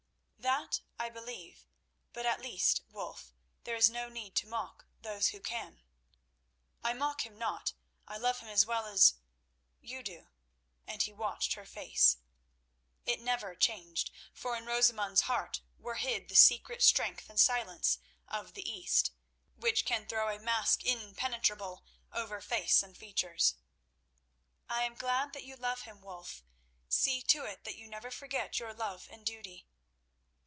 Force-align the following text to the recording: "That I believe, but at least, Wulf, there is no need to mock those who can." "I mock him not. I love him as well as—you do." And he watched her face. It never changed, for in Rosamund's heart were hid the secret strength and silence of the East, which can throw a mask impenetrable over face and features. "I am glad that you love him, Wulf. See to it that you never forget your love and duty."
"That 0.37 0.81
I 0.97 1.07
believe, 1.11 1.67
but 2.13 2.25
at 2.25 2.41
least, 2.41 2.81
Wulf, 2.89 3.31
there 3.63 3.75
is 3.75 3.91
no 3.91 4.09
need 4.09 4.35
to 4.37 4.47
mock 4.47 4.87
those 4.99 5.27
who 5.27 5.39
can." 5.39 5.83
"I 6.83 6.93
mock 6.93 7.27
him 7.27 7.37
not. 7.37 7.73
I 8.07 8.17
love 8.17 8.39
him 8.39 8.49
as 8.49 8.65
well 8.65 8.87
as—you 8.87 10.01
do." 10.01 10.29
And 10.87 11.03
he 11.03 11.13
watched 11.13 11.53
her 11.53 11.65
face. 11.65 12.17
It 13.05 13.19
never 13.19 13.53
changed, 13.53 14.09
for 14.33 14.55
in 14.57 14.65
Rosamund's 14.65 15.21
heart 15.21 15.61
were 15.77 15.95
hid 15.95 16.27
the 16.27 16.35
secret 16.35 16.81
strength 16.81 17.29
and 17.29 17.39
silence 17.39 17.99
of 18.27 18.55
the 18.55 18.67
East, 18.67 19.11
which 19.55 19.85
can 19.85 20.07
throw 20.07 20.35
a 20.35 20.39
mask 20.39 20.83
impenetrable 20.83 21.85
over 22.11 22.41
face 22.41 22.81
and 22.81 22.97
features. 22.97 23.55
"I 24.67 24.85
am 24.85 24.95
glad 24.95 25.33
that 25.33 25.43
you 25.43 25.55
love 25.55 25.81
him, 25.83 26.01
Wulf. 26.01 26.43
See 26.89 27.21
to 27.23 27.45
it 27.45 27.63
that 27.65 27.75
you 27.77 27.87
never 27.87 28.09
forget 28.09 28.57
your 28.59 28.73
love 28.73 29.07
and 29.11 29.23
duty." 29.23 29.67